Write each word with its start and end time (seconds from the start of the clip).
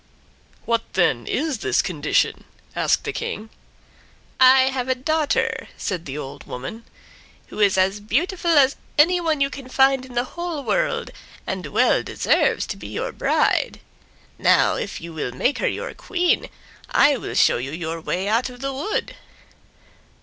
"What, 0.65 0.93
then, 0.93 1.27
is 1.27 1.59
this 1.59 1.83
condition?" 1.83 2.45
asked 2.75 3.03
the 3.03 3.13
King. 3.13 3.51
"I 4.39 4.61
have 4.69 4.89
a 4.89 4.95
daughter," 4.95 5.67
said 5.77 6.05
the 6.07 6.17
old 6.17 6.45
woman, 6.47 6.85
"who 7.49 7.59
is 7.59 7.77
as 7.77 7.99
beautiful 7.99 8.49
as 8.57 8.77
anyone 8.97 9.41
you 9.41 9.51
can 9.51 9.69
find 9.69 10.03
in 10.03 10.13
the 10.15 10.23
whole 10.23 10.63
world, 10.63 11.11
and 11.45 11.67
well 11.67 12.01
deserves 12.01 12.65
to 12.65 12.77
be 12.77 12.87
your 12.87 13.11
bride. 13.11 13.79
Now, 14.39 14.73
if 14.75 14.99
you 14.99 15.13
will 15.13 15.33
make 15.33 15.59
her 15.59 15.67
your 15.69 15.93
Queen, 15.93 16.49
I 16.89 17.15
will 17.17 17.35
show 17.35 17.57
you 17.59 17.69
your 17.69 18.01
way 18.01 18.27
out 18.27 18.49
of 18.49 18.59
the 18.61 18.73
wood." 18.73 19.15